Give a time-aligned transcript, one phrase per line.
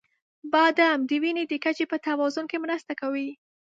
[0.51, 3.29] •بادام د وینې د کچې په توازن کې مرسته کوي.